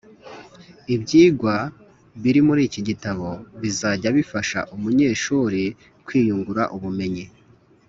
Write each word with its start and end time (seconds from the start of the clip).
Ibyigwa 0.95 1.55
biri 2.21 2.41
muri 2.47 2.61
iki 2.69 2.81
gitabo 2.89 3.27
bizajya 3.61 4.09
bifasha 4.17 4.59
umunyeshuri 4.75 5.63
kwiyungura 6.05 6.63
ubumenyi 6.77 7.25